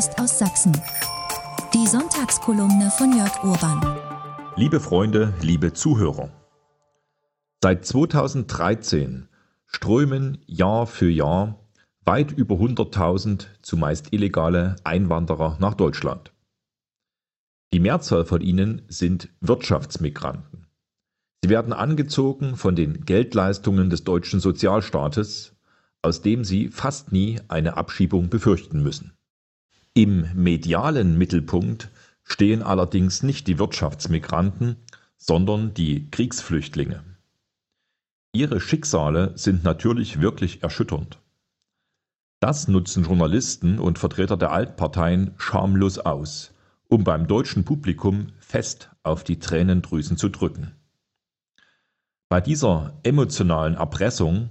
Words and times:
Post 0.00 0.18
aus 0.18 0.38
Sachsen. 0.38 0.72
Die 1.74 1.86
Sonntagskolumne 1.86 2.90
von 2.90 3.14
Jörg 3.14 3.44
Urban. 3.44 3.98
Liebe 4.56 4.80
Freunde, 4.80 5.34
liebe 5.42 5.74
Zuhörer. 5.74 6.30
Seit 7.62 7.84
2013 7.84 9.28
strömen 9.66 10.38
Jahr 10.46 10.86
für 10.86 11.10
Jahr 11.10 11.58
weit 12.06 12.32
über 12.32 12.54
100.000 12.54 13.44
zumeist 13.60 14.14
illegale 14.14 14.76
Einwanderer 14.84 15.58
nach 15.60 15.74
Deutschland. 15.74 16.32
Die 17.74 17.80
Mehrzahl 17.80 18.24
von 18.24 18.40
ihnen 18.40 18.80
sind 18.88 19.28
Wirtschaftsmigranten. 19.42 20.66
Sie 21.44 21.50
werden 21.50 21.74
angezogen 21.74 22.56
von 22.56 22.74
den 22.74 23.04
Geldleistungen 23.04 23.90
des 23.90 24.04
deutschen 24.04 24.40
Sozialstaates, 24.40 25.56
aus 26.00 26.22
dem 26.22 26.44
sie 26.44 26.68
fast 26.68 27.12
nie 27.12 27.38
eine 27.48 27.76
Abschiebung 27.76 28.30
befürchten 28.30 28.82
müssen. 28.82 29.12
Im 29.94 30.28
medialen 30.34 31.18
Mittelpunkt 31.18 31.90
stehen 32.22 32.62
allerdings 32.62 33.22
nicht 33.24 33.48
die 33.48 33.58
Wirtschaftsmigranten, 33.58 34.76
sondern 35.16 35.74
die 35.74 36.08
Kriegsflüchtlinge. 36.10 37.02
Ihre 38.32 38.60
Schicksale 38.60 39.32
sind 39.36 39.64
natürlich 39.64 40.20
wirklich 40.20 40.62
erschütternd. 40.62 41.18
Das 42.38 42.68
nutzen 42.68 43.04
Journalisten 43.04 43.80
und 43.80 43.98
Vertreter 43.98 44.36
der 44.36 44.52
Altparteien 44.52 45.34
schamlos 45.36 45.98
aus, 45.98 46.54
um 46.88 47.02
beim 47.02 47.26
deutschen 47.26 47.64
Publikum 47.64 48.28
fest 48.38 48.90
auf 49.02 49.24
die 49.24 49.40
Tränendrüsen 49.40 50.16
zu 50.16 50.28
drücken. 50.28 50.74
Bei 52.28 52.40
dieser 52.40 52.98
emotionalen 53.02 53.74
Erpressung 53.74 54.50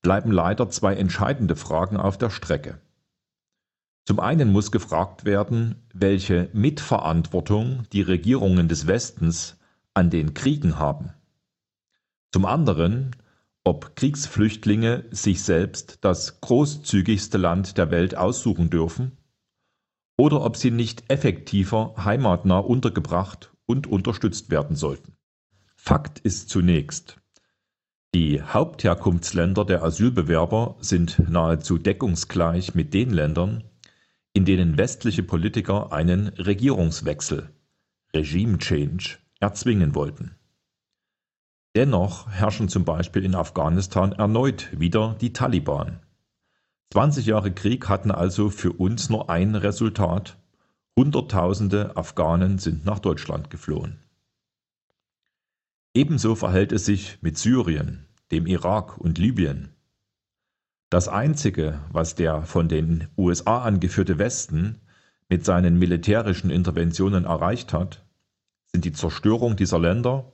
bleiben 0.00 0.32
leider 0.32 0.70
zwei 0.70 0.94
entscheidende 0.94 1.54
Fragen 1.54 1.98
auf 1.98 2.16
der 2.16 2.30
Strecke. 2.30 2.80
Zum 4.04 4.18
einen 4.20 4.50
muss 4.50 4.72
gefragt 4.72 5.24
werden, 5.24 5.76
welche 5.92 6.48
Mitverantwortung 6.52 7.84
die 7.92 8.02
Regierungen 8.02 8.68
des 8.68 8.86
Westens 8.86 9.58
an 9.94 10.10
den 10.10 10.34
Kriegen 10.34 10.78
haben. 10.78 11.12
Zum 12.32 12.46
anderen, 12.46 13.16
ob 13.64 13.94
Kriegsflüchtlinge 13.96 15.04
sich 15.10 15.42
selbst 15.42 15.98
das 16.02 16.40
großzügigste 16.40 17.38
Land 17.38 17.76
der 17.76 17.90
Welt 17.90 18.16
aussuchen 18.16 18.70
dürfen 18.70 19.18
oder 20.16 20.44
ob 20.44 20.56
sie 20.56 20.70
nicht 20.70 21.04
effektiver 21.08 21.94
heimatnah 21.96 22.58
untergebracht 22.58 23.52
und 23.66 23.86
unterstützt 23.86 24.50
werden 24.50 24.76
sollten. 24.76 25.16
Fakt 25.76 26.18
ist 26.20 26.48
zunächst, 26.48 27.20
die 28.14 28.42
Hauptherkunftsländer 28.42 29.64
der 29.64 29.84
Asylbewerber 29.84 30.76
sind 30.80 31.30
nahezu 31.30 31.78
deckungsgleich 31.78 32.74
mit 32.74 32.92
den 32.92 33.10
Ländern, 33.10 33.62
in 34.32 34.44
denen 34.44 34.78
westliche 34.78 35.22
Politiker 35.22 35.92
einen 35.92 36.28
Regierungswechsel 36.28 37.50
(Regime 38.14 38.58
Change) 38.58 39.18
erzwingen 39.40 39.94
wollten. 39.94 40.36
Dennoch 41.76 42.30
herrschen 42.30 42.68
zum 42.68 42.84
Beispiel 42.84 43.24
in 43.24 43.34
Afghanistan 43.34 44.12
erneut 44.12 44.68
wieder 44.78 45.16
die 45.20 45.32
Taliban. 45.32 46.00
20 46.92 47.26
Jahre 47.26 47.52
Krieg 47.52 47.88
hatten 47.88 48.10
also 48.10 48.50
für 48.50 48.72
uns 48.72 49.08
nur 49.10 49.30
ein 49.30 49.54
Resultat: 49.54 50.38
Hunderttausende 50.96 51.96
Afghanen 51.96 52.58
sind 52.58 52.84
nach 52.84 52.98
Deutschland 52.98 53.50
geflohen 53.50 54.00
Ebenso 55.92 56.36
verhält 56.36 56.70
es 56.70 56.84
sich 56.84 57.18
mit 57.20 57.36
Syrien, 57.36 58.06
dem 58.30 58.46
Irak 58.46 58.98
und 58.98 59.18
Libyen. 59.18 59.74
Das 60.90 61.06
Einzige, 61.06 61.80
was 61.92 62.16
der 62.16 62.42
von 62.42 62.68
den 62.68 63.06
USA 63.16 63.62
angeführte 63.62 64.18
Westen 64.18 64.80
mit 65.28 65.44
seinen 65.44 65.78
militärischen 65.78 66.50
Interventionen 66.50 67.26
erreicht 67.26 67.72
hat, 67.72 68.04
sind 68.66 68.84
die 68.84 68.92
Zerstörung 68.92 69.54
dieser 69.54 69.78
Länder 69.78 70.32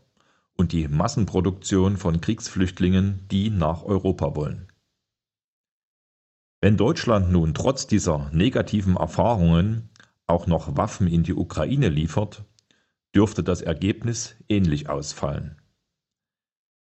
und 0.56 0.72
die 0.72 0.88
Massenproduktion 0.88 1.98
von 1.98 2.22
Kriegsflüchtlingen, 2.22 3.28
die 3.30 3.50
nach 3.50 3.82
Europa 3.82 4.34
wollen. 4.34 4.72
Wenn 6.62 6.78
Deutschland 6.78 7.30
nun 7.30 7.52
trotz 7.52 7.86
dieser 7.86 8.30
negativen 8.32 8.96
Erfahrungen 8.96 9.90
auch 10.26 10.46
noch 10.46 10.78
Waffen 10.78 11.06
in 11.06 11.22
die 11.22 11.34
Ukraine 11.34 11.90
liefert, 11.90 12.44
dürfte 13.14 13.44
das 13.44 13.60
Ergebnis 13.60 14.36
ähnlich 14.48 14.88
ausfallen. 14.88 15.60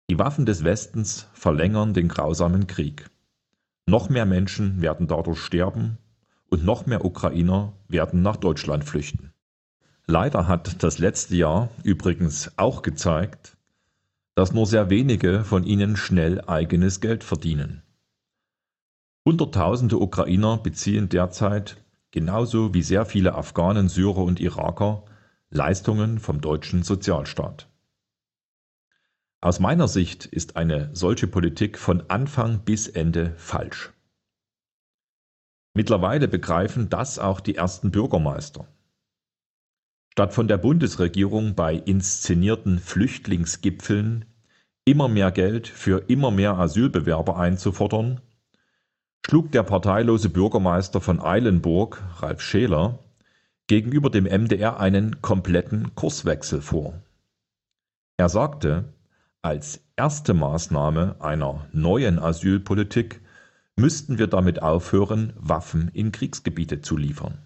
Die 0.08 0.20
Waffen 0.20 0.46
des 0.46 0.62
Westens 0.62 1.26
verlängern 1.32 1.94
den 1.94 2.06
grausamen 2.06 2.68
Krieg. 2.68 3.10
Noch 3.88 4.08
mehr 4.08 4.26
Menschen 4.26 4.82
werden 4.82 5.06
dadurch 5.06 5.38
sterben 5.38 5.98
und 6.48 6.64
noch 6.64 6.86
mehr 6.86 7.04
Ukrainer 7.04 7.72
werden 7.86 8.20
nach 8.20 8.36
Deutschland 8.36 8.84
flüchten. 8.84 9.32
Leider 10.06 10.48
hat 10.48 10.82
das 10.82 10.98
letzte 10.98 11.36
Jahr 11.36 11.70
übrigens 11.84 12.50
auch 12.56 12.82
gezeigt, 12.82 13.56
dass 14.34 14.52
nur 14.52 14.66
sehr 14.66 14.90
wenige 14.90 15.44
von 15.44 15.64
ihnen 15.64 15.96
schnell 15.96 16.40
eigenes 16.42 17.00
Geld 17.00 17.22
verdienen. 17.22 17.82
Hunderttausende 19.24 19.98
Ukrainer 19.98 20.58
beziehen 20.58 21.08
derzeit, 21.08 21.76
genauso 22.10 22.74
wie 22.74 22.82
sehr 22.82 23.06
viele 23.06 23.34
Afghanen, 23.34 23.88
Syrer 23.88 24.18
und 24.22 24.40
Iraker, 24.40 25.04
Leistungen 25.50 26.18
vom 26.18 26.40
deutschen 26.40 26.82
Sozialstaat. 26.82 27.68
Aus 29.46 29.60
meiner 29.60 29.86
Sicht 29.86 30.26
ist 30.26 30.56
eine 30.56 30.90
solche 30.92 31.28
Politik 31.28 31.78
von 31.78 32.02
Anfang 32.10 32.64
bis 32.64 32.88
Ende 32.88 33.32
falsch. 33.36 33.92
Mittlerweile 35.72 36.26
begreifen 36.26 36.88
das 36.88 37.20
auch 37.20 37.38
die 37.38 37.54
ersten 37.54 37.92
Bürgermeister. 37.92 38.66
Statt 40.10 40.34
von 40.34 40.48
der 40.48 40.58
Bundesregierung 40.58 41.54
bei 41.54 41.76
inszenierten 41.76 42.80
Flüchtlingsgipfeln 42.80 44.24
immer 44.84 45.06
mehr 45.06 45.30
Geld 45.30 45.68
für 45.68 46.02
immer 46.08 46.32
mehr 46.32 46.58
Asylbewerber 46.58 47.36
einzufordern, 47.36 48.20
schlug 49.24 49.52
der 49.52 49.62
parteilose 49.62 50.28
Bürgermeister 50.28 51.00
von 51.00 51.20
Eilenburg, 51.20 52.02
Ralf 52.16 52.40
Scheler, 52.40 52.98
gegenüber 53.68 54.10
dem 54.10 54.24
MDR 54.24 54.80
einen 54.80 55.22
kompletten 55.22 55.94
Kurswechsel 55.94 56.60
vor. 56.60 57.00
Er 58.16 58.28
sagte, 58.28 58.92
als 59.46 59.80
erste 59.94 60.34
Maßnahme 60.34 61.16
einer 61.20 61.68
neuen 61.70 62.18
Asylpolitik 62.18 63.20
müssten 63.76 64.18
wir 64.18 64.26
damit 64.26 64.60
aufhören, 64.60 65.34
Waffen 65.36 65.88
in 65.94 66.10
Kriegsgebiete 66.10 66.80
zu 66.80 66.96
liefern. 66.96 67.38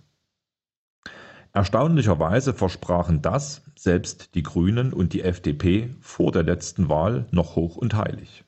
Erstaunlicherweise 1.53 2.55
versprachen 2.55 3.21
das 3.21 3.61
selbst 3.77 4.35
die 4.35 4.43
Grünen 4.43 4.95
und 4.95 5.13
die 5.13 5.21
FDP 5.21 5.95
vor 6.01 6.33
der 6.33 6.43
letzten 6.43 6.89
Wahl 6.89 7.27
noch 7.33 7.55
hoch 7.55 7.77
und 7.77 7.93
heilig. 7.93 8.45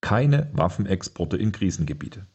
Keine 0.00 0.50
Waffenexporte 0.52 1.36
in 1.36 1.52
Krisengebiete. 1.52 2.26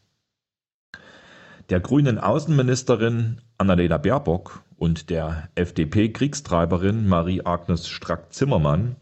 Der 1.68 1.80
grünen 1.80 2.16
Außenministerin 2.18 3.42
Annalena 3.58 3.98
Baerbock 3.98 4.62
und 4.78 5.10
der 5.10 5.50
FDP-Kriegstreiberin 5.56 7.06
Marie-Agnes 7.06 7.86
Strack-Zimmermann 7.86 8.96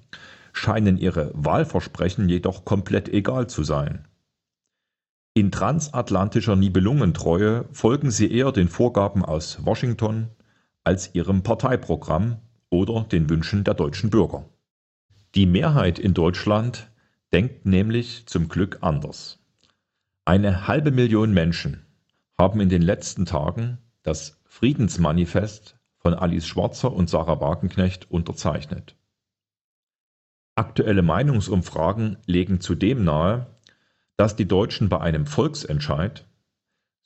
scheinen 0.57 0.97
ihre 0.97 1.31
Wahlversprechen 1.35 2.29
jedoch 2.29 2.65
komplett 2.65 3.09
egal 3.09 3.47
zu 3.49 3.63
sein. 3.63 4.07
In 5.35 5.53
transatlantischer 5.53 6.57
Nibelungentreue 6.57 7.67
folgen 7.71 8.11
sie 8.11 8.33
eher 8.33 8.53
den 8.53 8.69
Vorgaben 8.69 9.25
aus 9.25 9.65
Washington 9.67 10.31
als 10.83 11.15
ihrem 11.15 11.43
Parteiprogramm 11.43 12.39
oder 12.71 13.03
den 13.03 13.29
Wünschen 13.29 13.65
der 13.65 13.75
deutschen 13.75 14.09
Bürger. 14.09 14.49
Die 15.35 15.47
Mehrheit 15.47 15.99
in 15.99 16.15
Deutschland 16.15 16.91
denkt 17.33 17.67
nämlich 17.67 18.27
zum 18.27 18.49
Glück 18.49 18.79
anders. 18.81 19.39
Eine 20.25 20.67
halbe 20.67 20.91
Million 20.91 21.35
Menschen 21.35 21.85
haben 22.39 22.61
in 22.61 22.71
den 22.71 22.83
letzten 22.83 23.27
Tagen 23.27 23.79
das 24.03 24.41
Friedensmanifest 24.47 25.79
von 25.99 26.15
Alice 26.15 26.47
Schwarzer 26.47 26.93
und 26.93 27.11
Sarah 27.11 27.41
Wagenknecht 27.41 28.11
unterzeichnet. 28.11 28.97
Aktuelle 30.57 31.03
Meinungsumfragen 31.03 32.17
legen 32.25 32.61
zudem 32.61 33.05
nahe, 33.05 33.47
dass 34.17 34.37
die 34.37 34.49
Deutschen 34.49 34.89
bei 34.89 34.99
einem 35.01 35.27
Volksentscheid 35.27 36.25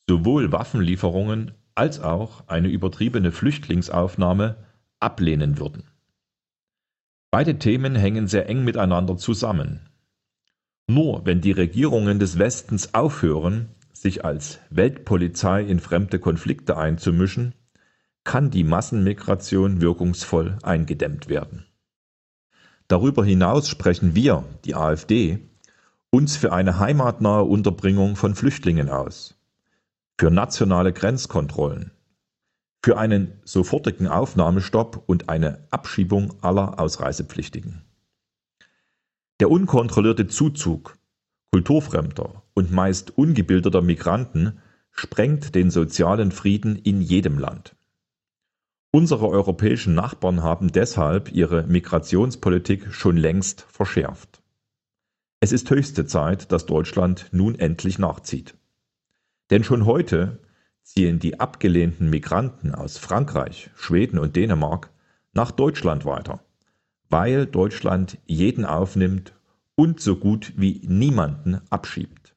sowohl 0.09 0.53
Waffenlieferungen 0.53 1.51
als 1.75 2.01
auch 2.01 2.47
eine 2.47 2.69
übertriebene 2.69 3.33
Flüchtlingsaufnahme 3.33 4.57
ablehnen 5.01 5.59
würden. 5.59 5.83
Beide 7.33 7.59
Themen 7.59 7.97
hängen 7.97 8.29
sehr 8.29 8.49
eng 8.49 8.65
miteinander 8.65 9.17
zusammen. 9.17 9.89
Nur 10.87 11.27
wenn 11.27 11.41
die 11.41 11.53
Regierungen 11.53 12.21
des 12.21 12.39
Westens 12.39 12.95
aufhören, 12.95 13.69
sich 13.93 14.25
als 14.25 14.61
Weltpolizei 14.71 15.63
in 15.63 15.81
fremde 15.81 16.21
Konflikte 16.21 16.77
einzumischen, 16.77 17.55
kann 18.23 18.51
die 18.51 18.65
Massenmigration 18.65 19.81
wirkungsvoll 19.81 20.59
eingedämmt 20.63 21.29
werden. 21.29 21.67
Darüber 22.91 23.25
hinaus 23.25 23.69
sprechen 23.69 24.17
wir, 24.17 24.43
die 24.65 24.75
AfD, 24.75 25.39
uns 26.11 26.37
für 26.37 26.53
eine 26.53 26.81
heimatnahe 26.81 27.45
Unterbringung 27.45 28.17
von 28.17 28.35
Flüchtlingen 28.35 28.89
aus, 28.89 29.37
für 30.19 30.33
nationale 30.33 30.93
Grenzkontrollen, 30.93 31.93
für 32.85 32.99
einen 32.99 33.39
sofortigen 33.45 34.09
Aufnahmestopp 34.09 35.05
und 35.07 35.29
eine 35.29 35.69
Abschiebung 35.71 36.35
aller 36.43 36.81
Ausreisepflichtigen. 36.81 37.85
Der 39.39 39.53
unkontrollierte 39.53 40.27
Zuzug 40.27 40.99
kulturfremder 41.53 42.43
und 42.55 42.73
meist 42.73 43.17
ungebildeter 43.17 43.83
Migranten 43.83 44.59
sprengt 44.91 45.55
den 45.55 45.71
sozialen 45.71 46.33
Frieden 46.33 46.75
in 46.75 47.01
jedem 47.03 47.39
Land. 47.39 47.77
Unsere 48.93 49.29
europäischen 49.29 49.95
Nachbarn 49.95 50.43
haben 50.43 50.73
deshalb 50.73 51.31
ihre 51.31 51.63
Migrationspolitik 51.63 52.93
schon 52.93 53.17
längst 53.17 53.63
verschärft. 53.69 54.43
Es 55.39 55.53
ist 55.53 55.71
höchste 55.71 56.07
Zeit, 56.07 56.51
dass 56.51 56.67
Deutschland 56.67 57.29
nun 57.31 57.55
endlich 57.55 58.01
nachzieht. 58.01 58.57
Denn 59.51 59.63
schon 59.63 59.87
heute 59.87 60.41
ziehen 60.83 61.21
die 61.21 61.39
abgelehnten 61.39 62.11
Migranten 62.11 62.75
aus 62.75 62.99
Frankreich, 62.99 63.71
Schweden 63.77 64.19
und 64.19 64.35
Dänemark 64.35 64.91
nach 65.33 65.53
Deutschland 65.53 66.05
weiter, 66.05 66.45
weil 67.09 67.47
Deutschland 67.47 68.19
jeden 68.27 68.65
aufnimmt 68.65 69.35
und 69.77 70.01
so 70.01 70.17
gut 70.17 70.53
wie 70.57 70.83
niemanden 70.85 71.61
abschiebt. 71.71 72.35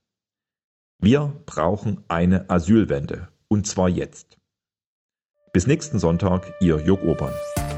Wir 0.99 1.33
brauchen 1.47 2.03
eine 2.07 2.47
Asylwende, 2.49 3.29
und 3.47 3.65
zwar 3.65 3.89
jetzt. 3.89 4.38
Bis 5.55 5.67
nächsten 5.67 6.00
Sonntag, 6.00 6.51
Ihr 6.61 6.79
Jörg 6.79 7.03
Urban. 7.03 7.31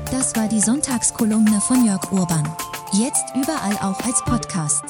Das 0.10 0.34
war 0.38 0.48
die 0.48 0.62
Sonntagskolumne 0.62 1.60
von 1.60 1.86
Jörg 1.86 2.10
Urban. 2.10 2.48
Jetzt 2.94 3.26
überall 3.36 3.76
auch 3.82 4.00
als 4.06 4.24
Podcast. 4.24 4.86